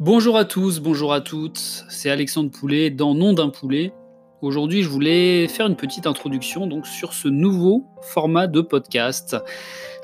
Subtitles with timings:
[0.00, 3.92] Bonjour à tous, bonjour à toutes, c'est Alexandre Poulet dans Nom d'un poulet.
[4.42, 9.36] Aujourd'hui, je voulais faire une petite introduction donc sur ce nouveau format de podcast.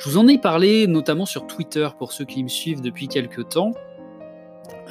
[0.00, 3.50] Je vous en ai parlé notamment sur Twitter pour ceux qui me suivent depuis quelques
[3.50, 3.70] temps.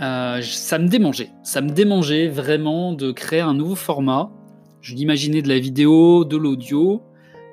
[0.02, 4.32] Euh, ça me démangeait, ça me démangeait vraiment de créer un nouveau format.
[4.79, 7.01] Je l'imaginais de la vidéo, de l'audio,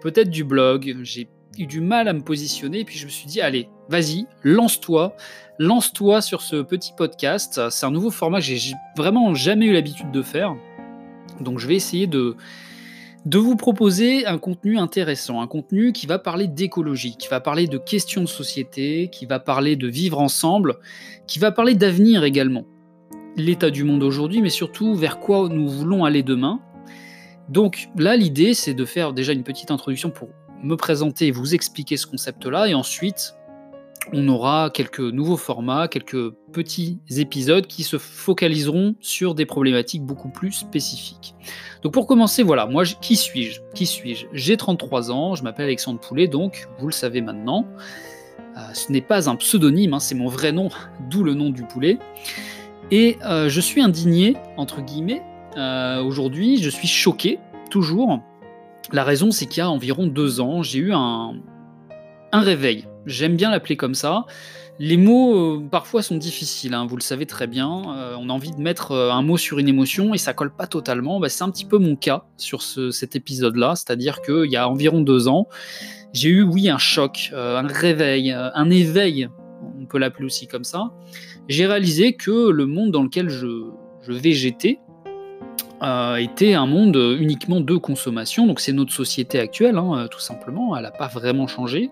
[0.03, 0.98] peut-être du blog.
[1.03, 4.26] J'ai eu du mal à me positionner et puis je me suis dit allez, vas-y,
[4.44, 5.17] lance-toi,
[5.58, 7.61] lance-toi sur ce petit podcast.
[7.71, 10.54] C'est un nouveau format que j'ai vraiment jamais eu l'habitude de faire.
[11.40, 12.36] Donc je vais essayer de,
[13.26, 17.66] de vous proposer un contenu intéressant, un contenu qui va parler d'écologie, qui va parler
[17.66, 20.77] de questions de société, qui va parler de vivre ensemble,
[21.27, 22.64] qui va parler d'avenir également.
[23.36, 26.61] L'état du monde aujourd'hui, mais surtout vers quoi nous voulons aller demain.
[27.49, 30.29] Donc là, l'idée, c'est de faire déjà une petite introduction pour
[30.63, 33.34] me présenter et vous expliquer ce concept-là, et ensuite
[34.12, 40.28] on aura quelques nouveaux formats, quelques petits épisodes qui se focaliseront sur des problématiques beaucoup
[40.28, 41.34] plus spécifiques.
[41.83, 43.61] Donc pour commencer, voilà, moi, qui suis-je?
[43.75, 44.27] Qui suis-je?
[44.33, 47.67] J'ai 33 ans, je m'appelle Alexandre Poulet, donc vous le savez maintenant.
[48.56, 50.69] Euh, ce n'est pas un pseudonyme, hein, c'est mon vrai nom,
[51.11, 51.98] d'où le nom du poulet.
[52.91, 55.22] Et euh, je suis indigné, entre guillemets,
[55.56, 57.39] euh, aujourd'hui, je suis choqué,
[57.70, 58.20] toujours.
[58.92, 61.34] La raison, c'est qu'il y a environ deux ans, j'ai eu un,
[62.33, 64.27] un réveil J'aime bien l'appeler comme ça.
[64.78, 67.83] Les mots, euh, parfois, sont difficiles, hein, vous le savez très bien.
[67.97, 70.55] Euh, on a envie de mettre euh, un mot sur une émotion et ça colle
[70.55, 71.20] pas totalement.
[71.20, 75.03] Bah, c'est un petit peu mon cas sur cet épisode-là, c'est-à-dire qu'il y a environ
[75.03, 75.48] deux ans,
[76.12, 79.28] j'ai eu, oui, un choc, un réveil, un éveil,
[79.78, 80.91] on peut l'appeler aussi comme ça.
[81.48, 83.47] J'ai réalisé que le monde dans lequel je,
[84.03, 84.78] je végétais
[85.83, 88.47] était un monde uniquement de consommation.
[88.47, 90.77] Donc c'est notre société actuelle, hein, tout simplement.
[90.77, 91.91] Elle n'a pas vraiment changé.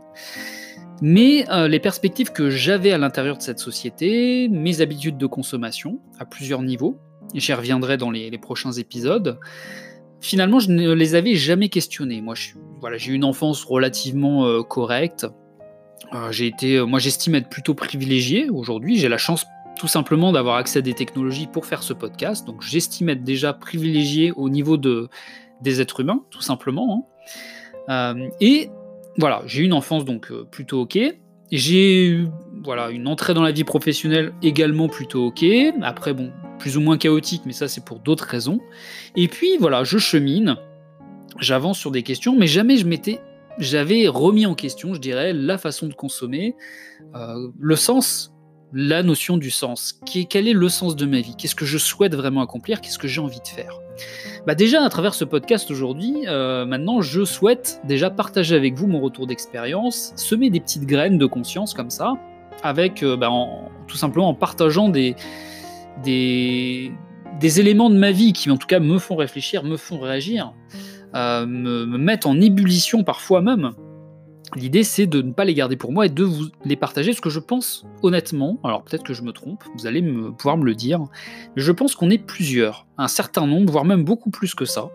[1.00, 6.00] Mais euh, les perspectives que j'avais à l'intérieur de cette société, mes habitudes de consommation
[6.18, 6.98] à plusieurs niveaux,
[7.34, 9.38] et j'y reviendrai dans les, prochains épisodes,
[10.20, 12.20] finalement je ne les avais jamais questionnées.
[12.20, 15.26] Moi, j'ai eu une enfance relativement euh, correcte.
[16.14, 18.96] Euh, j'ai été, moi, j'estime être plutôt privilégié aujourd'hui.
[18.96, 19.46] J'ai la chance
[19.78, 22.46] tout simplement d'avoir accès à des technologies pour faire ce podcast.
[22.46, 25.08] Donc, j'estime être déjà privilégié au niveau de,
[25.62, 27.06] des êtres humains, tout simplement.
[27.88, 28.16] Hein.
[28.40, 28.70] et
[29.18, 30.98] voilà, j'ai eu une enfance donc euh, plutôt ok.
[31.50, 32.28] J'ai eu
[32.62, 35.44] voilà, une entrée dans la vie professionnelle également plutôt ok.
[35.82, 38.60] Après, bon, plus ou moins chaotique, mais ça c'est pour d'autres raisons.
[39.16, 40.56] Et puis voilà, je chemine,
[41.40, 43.20] j'avance sur des questions, mais jamais je m'étais,
[43.58, 46.54] j'avais remis en question, je dirais, la façon de consommer,
[47.16, 48.32] euh, le sens
[48.72, 50.00] la notion du sens.
[50.28, 51.34] quel est le sens de ma vie?
[51.36, 52.80] Qu'est-ce que je souhaite vraiment accomplir?
[52.80, 53.80] Qu'est-ce que j'ai envie de faire?
[54.46, 58.86] Bah Déjà, à travers ce podcast aujourd'hui, euh, maintenant, je souhaite déjà partager avec vous
[58.86, 62.14] mon retour d'expérience, semer des petites graines de conscience comme ça,
[62.62, 63.30] avec euh, bah,
[63.86, 65.16] tout simplement en partageant des,
[66.04, 66.90] des,
[67.42, 70.52] éléments de ma vie qui, en tout cas, me font réfléchir, me font réagir,
[71.14, 73.72] euh, me, me mettent en ébullition parfois même.
[74.56, 77.20] L'idée, c'est de ne pas les garder pour moi et de vous les partager, ce
[77.20, 80.02] que je pense honnêtement, alors peut-être que je me trompe, vous allez
[80.38, 81.00] pouvoir me le dire,
[81.56, 84.88] je pense qu'on est plusieurs, un certain nombre, voire même beaucoup plus que ça,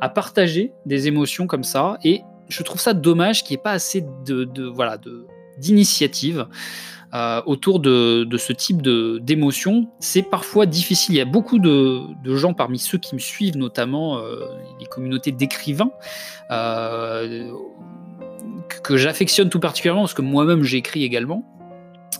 [0.00, 3.72] à partager des émotions comme ça, et je trouve ça dommage qu'il n'y ait pas
[3.72, 4.98] assez de, voilà
[7.14, 9.88] euh, autour de, ce type d'émotions.
[9.98, 11.14] C'est parfois difficile.
[11.14, 14.46] Il y a beaucoup de, gens parmi ceux qui me suivent, notamment euh,
[14.80, 15.90] les communautés d'écrivains,
[16.50, 17.50] euh,
[18.82, 21.44] que j'affectionne tout particulièrement parce que moi-même j'écris également.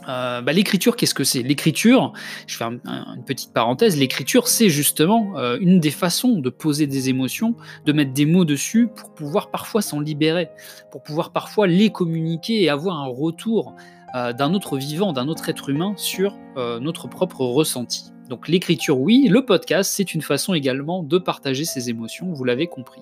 [0.09, 1.43] Euh, bah, l'écriture, qu'est-ce que c'est?
[1.43, 2.13] L'écriture,
[2.47, 7.09] je fais une petite parenthèse, l'écriture, c'est justement euh, une des façons de poser des
[7.11, 7.55] émotions,
[7.85, 10.49] de mettre des mots dessus pour pouvoir parfois s'en libérer,
[10.91, 13.75] pour pouvoir parfois les communiquer et avoir un retour
[14.15, 16.37] euh, d'un autre vivant, d'un autre être humain sur
[16.81, 18.11] notre propre ressenti.
[18.29, 22.67] Donc l'écriture, oui, le podcast, c'est une façon également de partager ses émotions, vous l'avez
[22.67, 23.01] compris.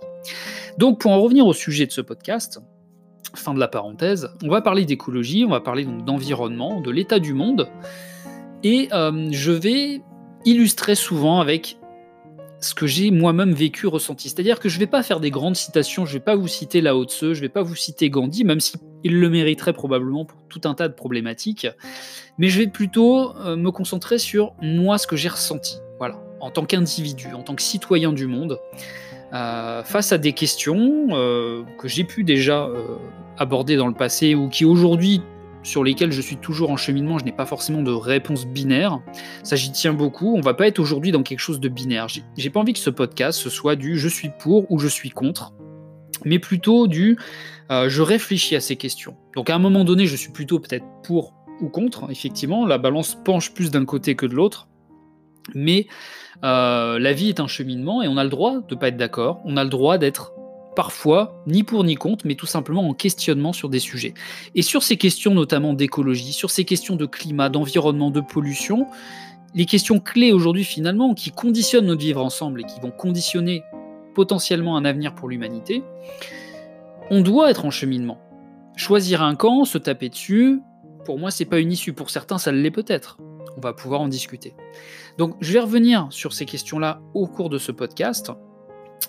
[0.76, 2.60] Donc pour en revenir au sujet de ce podcast,
[3.38, 7.18] fin de la parenthèse, on va parler d'écologie, on va parler donc d'environnement, de l'état
[7.18, 7.68] du monde,
[8.62, 10.02] et euh, je vais
[10.44, 11.78] illustrer souvent avec
[12.60, 14.28] ce que j'ai moi-même vécu, ressenti.
[14.28, 16.48] C'est-à-dire que je ne vais pas faire des grandes citations, je ne vais pas vous
[16.48, 20.24] citer Lao Tse, je ne vais pas vous citer Gandhi, même s'il le mériterait probablement
[20.24, 21.66] pour tout un tas de problématiques,
[22.38, 26.50] mais je vais plutôt euh, me concentrer sur moi, ce que j'ai ressenti, voilà, en
[26.50, 28.58] tant qu'individu, en tant que citoyen du monde.
[29.32, 32.96] Euh, face à des questions euh, que j'ai pu déjà euh,
[33.38, 35.20] aborder dans le passé ou qui aujourd'hui
[35.64, 39.00] sur lesquelles je suis toujours en cheminement, je n'ai pas forcément de réponse binaire.
[39.42, 40.36] Ça, j'y tiens beaucoup.
[40.36, 42.06] On va pas être aujourd'hui dans quelque chose de binaire.
[42.36, 45.10] J'ai pas envie que ce podcast ce soit du je suis pour ou je suis
[45.10, 45.54] contre,
[46.24, 47.18] mais plutôt du
[47.68, 49.16] je réfléchis à ces questions.
[49.34, 52.08] Donc à un moment donné, je suis plutôt peut-être pour ou contre.
[52.10, 54.68] Effectivement, la balance penche plus d'un côté que de l'autre.
[55.54, 55.86] Mais
[56.42, 59.40] la vie est un cheminement et on a le droit de ne pas être d'accord,
[59.44, 60.32] on a le droit d'être
[60.74, 64.12] parfois ni pour ni contre, mais tout simplement en questionnement sur des sujets.
[64.54, 68.86] Et sur ces questions notamment d'écologie, sur ces questions de climat, d'environnement, de pollution,
[69.54, 73.62] les questions clés aujourd'hui finalement qui conditionnent notre vivre ensemble et qui vont conditionner
[74.14, 75.82] potentiellement un avenir pour l'humanité,
[77.10, 78.18] on doit être en cheminement.
[78.76, 80.60] Choisir un camp, se taper dessus,
[81.06, 81.94] pour moi, c'est pas une issue.
[81.94, 83.16] Pour certains, ça l'est peut-être.
[83.56, 84.54] On va pouvoir en discuter.
[85.18, 88.32] Donc, je vais revenir sur ces questions-là au cours de ce podcast.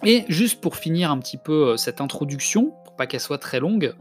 [0.03, 3.59] Et juste pour finir un petit peu euh, cette introduction, pour pas qu'elle soit très
[3.59, 3.93] longue,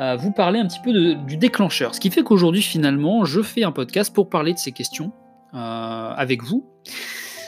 [0.00, 1.94] euh, vous parler un petit peu du déclencheur.
[1.94, 5.12] Ce qui fait qu'aujourd'hui, finalement, je fais un podcast pour parler de ces questions
[5.54, 6.68] euh, avec vous.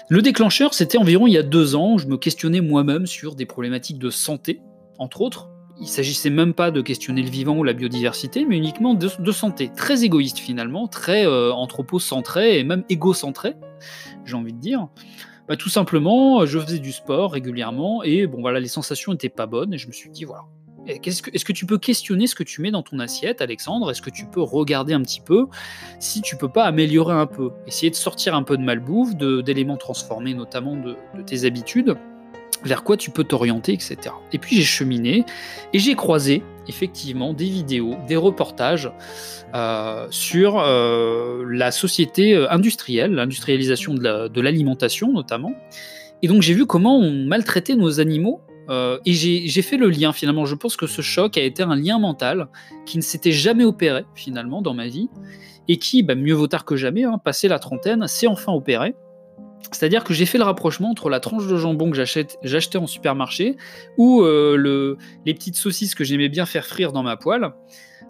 [0.09, 3.35] Le déclencheur, c'était environ il y a deux ans, où je me questionnais moi-même sur
[3.35, 4.63] des problématiques de santé,
[4.99, 5.51] entre autres.
[5.79, 9.71] Il s'agissait même pas de questionner le vivant ou la biodiversité, mais uniquement de, santé.
[9.77, 13.55] Très égoïste finalement, très anthropocentré et même égocentré,
[14.25, 14.89] j'ai envie de dire.
[15.49, 19.47] Bah, tout simplement, je faisais du sport régulièrement et bon voilà, les sensations n'étaient pas
[19.47, 20.45] bonnes et je me suis dit voilà.
[20.89, 23.91] Est-ce que, tu peux questionner ce que tu mets dans ton assiette, Alexandre?
[23.91, 25.47] Est-ce que tu peux regarder un petit peu
[25.99, 27.51] si tu peux pas améliorer un peu?
[27.67, 30.97] Essayer de sortir un peu de malbouffe, d'éléments transformés notamment de
[31.27, 31.97] tes habitudes
[32.65, 33.97] vers quoi tu peux t'orienter, etc.
[34.33, 35.25] Et puis j'ai cheminé
[35.73, 38.91] et j'ai croisé effectivement des vidéos, des reportages
[39.55, 45.53] euh, sur euh, la société euh, industrielle, l'industrialisation de l'alimentation notamment.
[46.23, 50.45] Et donc j'ai vu comment on maltraitait nos animaux et j'ai fait le lien finalement.
[50.45, 52.49] Je pense que ce choc a été un lien mental
[52.85, 55.09] qui ne s'était jamais opéré finalement dans ma vie
[55.69, 58.95] et qui, bah, mieux vaut tard que jamais, hein, passé la trentaine, s'est enfin opéré.
[59.73, 63.57] C'est-à-dire que j'ai fait le rapprochement entre la tranche de jambon que j'achetais en supermarché
[63.99, 67.51] ou euh, les petites saucisses que j'aimais bien faire frire dans ma poêle.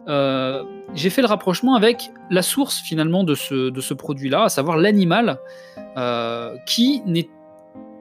[0.08, 0.62] Euh,
[0.94, 5.38] j'ai fait le rapprochement avec la source finalement de ce, produit-là, à savoir l'animal
[5.96, 7.02] euh, qui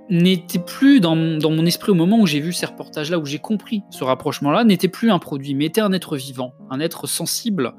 [0.09, 3.39] n'était plus dans, dans, mon esprit au moment où j'ai vu ces reportages-là, où j'ai
[3.39, 7.73] compris ce rapprochement-là, n'était plus un produit, mais était un être vivant, un être sensible,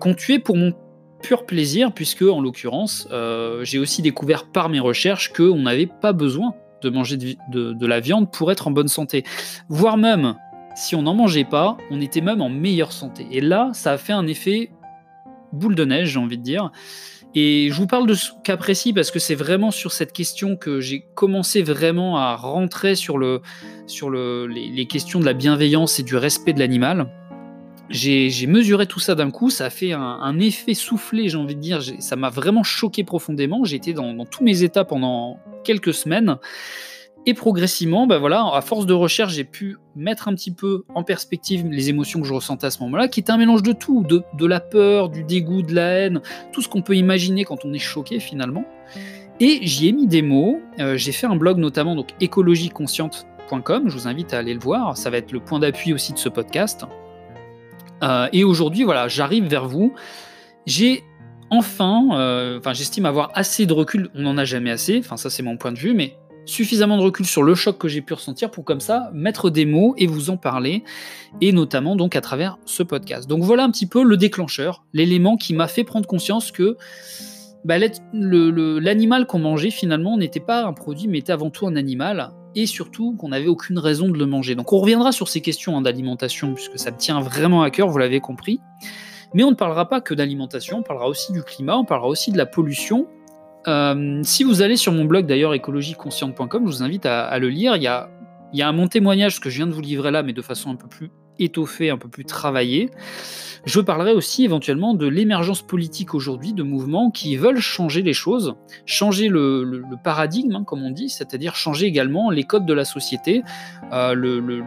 [0.00, 0.72] qu'on tuait pour mon
[1.24, 6.12] pur plaisir, puisque en l'occurrence, euh, j'ai aussi découvert par mes recherches qu'on n'avait pas
[6.12, 9.24] besoin de manger de, la viande pour être en bonne santé.
[9.70, 10.36] Voire même,
[10.76, 13.26] si on n'en mangeait pas, on était même en meilleure santé.
[13.30, 14.70] Et là, ça a fait un effet
[15.52, 16.70] boule de neige, j'ai envie de dire.
[17.34, 20.56] Et je vous parle de ce cas précis parce que c'est vraiment sur cette question
[20.56, 23.40] que j'ai commencé vraiment à rentrer sur, le,
[23.86, 27.08] sur le, les questions de la bienveillance et du respect de l'animal.
[27.90, 31.60] J'ai mesuré tout ça d'un coup, ça a fait un, effet soufflé, j'ai envie de
[31.60, 36.38] dire, ça m'a vraiment choqué profondément, j'ai été dans, tous mes états pendant quelques semaines,
[37.26, 41.02] et progressivement, bah voilà, à force de recherche, j'ai pu mettre un petit peu en
[41.02, 44.02] perspective les émotions que je ressentais à ce moment-là, qui étaient un mélange de tout,
[44.02, 46.20] de, la peur, du dégoût, de la haine,
[46.52, 48.64] tout ce qu'on peut imaginer quand on est choqué finalement.
[49.40, 53.94] Et j'y ai mis des mots, euh, j'ai fait un blog notamment, donc écologieconsciente.com, je
[53.94, 56.28] vous invite à aller le voir, ça va être le point d'appui aussi de ce
[56.28, 56.86] podcast.
[58.02, 59.94] Euh, et aujourd'hui, voilà, j'arrive vers vous.
[60.66, 61.04] J'ai
[61.50, 64.10] enfin, euh, enfin, j'estime avoir assez de recul.
[64.14, 64.98] On n'en a jamais assez.
[64.98, 67.88] Enfin, ça, c'est mon point de vue, mais suffisamment de recul sur le choc que
[67.88, 70.84] j'ai pu ressentir pour comme ça mettre des mots et vous en parler,
[71.40, 73.28] et notamment donc à travers ce podcast.
[73.28, 76.76] Donc voilà un petit peu le déclencheur, l'élément qui m'a fait prendre conscience que
[77.64, 77.76] bah,
[78.12, 82.66] l'animal qu'on mangeait finalement n'était pas un produit, mais était avant tout un animal, et
[82.66, 84.54] surtout qu'on n'avait aucune raison de le manger.
[84.54, 87.88] Donc on reviendra sur ces questions hein, d'alimentation, puisque ça me tient vraiment à cœur,
[87.88, 88.60] vous l'avez compris.
[89.34, 92.30] Mais on ne parlera pas que d'alimentation, on parlera aussi du climat, on parlera aussi
[92.30, 93.08] de la pollution.
[93.66, 97.76] Euh, si vous allez sur mon blog d'ailleurs écologieconsciente.com, je vous invite à, le lire.
[97.76, 98.10] Il y, a,
[98.52, 100.70] il y a mon témoignage que je viens de vous livrer là, mais de façon
[100.70, 102.90] un peu plus étoffée, un peu plus travaillée.
[103.64, 108.56] Je parlerai aussi éventuellement de l'émergence politique aujourd'hui de mouvements qui veulent changer les choses,
[108.84, 113.42] changer le, paradigme, hein, comme on dit, c'est-à-dire changer également les codes de la société,
[113.92, 114.62] euh, le,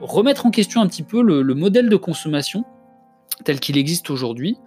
[0.00, 2.64] remettre en question un petit peu le, modèle de consommation
[3.44, 4.58] tel qu'il existe aujourd'hui,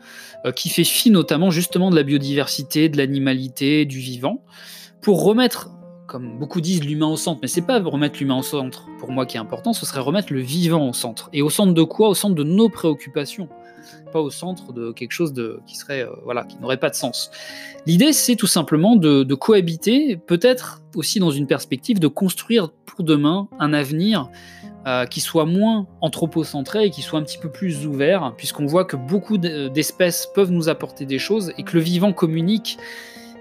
[0.46, 4.44] euh, qui fait fi notamment justement de la biodiversité, de l'animalité, du vivant,
[5.02, 5.70] pour remettre
[6.14, 9.26] comme beaucoup disent, l'humain au centre, mais c'est pas remettre l'humain au centre pour moi
[9.26, 11.28] qui est important, ce serait remettre le vivant au centre.
[11.34, 12.08] Et au centre de quoi?
[12.08, 13.50] Au centre de nos préoccupations
[14.14, 15.34] pas au centre de quelque chose
[15.66, 17.32] qui serait euh, voilà qui n'aurait pas de sens.
[17.88, 23.50] L'idée c'est tout simplement de, cohabiter, peut-être aussi dans une perspective de construire pour demain
[23.60, 24.30] un avenir
[24.86, 28.86] euh, qui soit moins anthropocentré et qui soit un petit peu plus ouvert, puisqu'on voit
[28.86, 32.78] que beaucoup d'espèces peuvent nous apporter des choses et que le vivant communique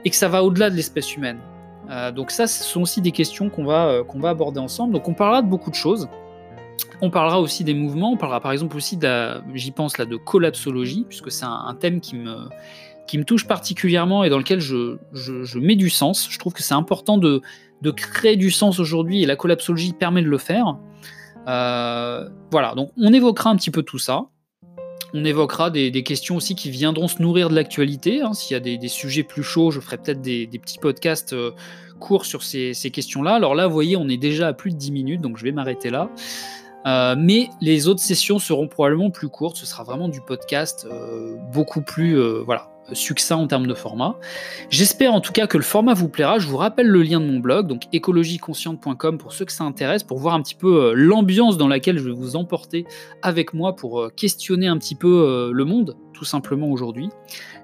[0.07, 1.39] et que ça va au-delà de l'espèce humaine.
[1.91, 4.93] Euh, donc ça, ce sont aussi des questions qu'on va, qu'on va aborder ensemble.
[4.93, 6.09] Donc on parlera de beaucoup de choses.
[7.01, 8.99] On parlera aussi des mouvements, on parlera par exemple aussi,
[9.55, 12.49] j'y pense là, de collapsologie, puisque c'est un, thème qui me,
[13.07, 16.29] qui me touche particulièrement et dans lequel je, je, mets du sens.
[16.31, 17.43] Je trouve que c'est important de,
[17.83, 20.77] de, créer du sens aujourd'hui et la collapsologie permet de le faire.
[21.49, 24.27] Euh, voilà, donc on évoquera un petit peu tout ça.
[25.15, 28.23] On évoquera des, questions aussi qui viendront se nourrir de l'actualité.
[28.23, 28.33] Hein.
[28.33, 31.51] S'il y a des, sujets plus chauds, je ferai peut-être des, petits podcasts euh,
[32.01, 33.35] courts sur ces, questions-là.
[33.35, 35.53] Alors là, vous voyez, on est déjà à plus de 10 minutes, donc je vais
[35.53, 36.09] m'arrêter là.
[36.87, 39.57] Euh, mais les autres sessions seront probablement plus courtes.
[39.57, 44.17] Ce sera vraiment du podcast euh, beaucoup plus voilà, succinct en termes de format.
[44.71, 46.39] J'espère en tout cas que le format vous plaira.
[46.39, 50.03] Je vous rappelle le lien de mon blog, donc écologieconsciente.com pour ceux que ça intéresse,
[50.03, 52.85] pour voir un petit peu l'ambiance dans laquelle je vais vous emporter
[53.23, 57.09] avec moi pour questionner un petit peu le monde, tout simplement aujourd'hui.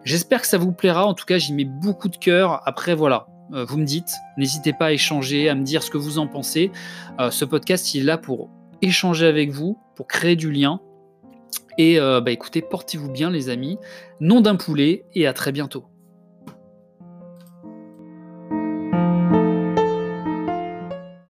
[0.04, 1.06] J'espère que ça vous plaira.
[1.06, 2.62] En tout cas, j'y mets beaucoup de cœur.
[2.66, 6.18] Après, voilà, vous me dites, n'hésitez pas à échanger, à me dire ce que vous
[6.18, 6.70] en pensez.
[7.30, 8.50] ce podcast, il est là pour
[8.82, 10.80] échanger avec vous, pour créer du lien.
[11.78, 13.78] Et euh, bah écoutez, portez-vous bien les amis.
[14.20, 15.84] Nom d'un poulet et à très bientôt.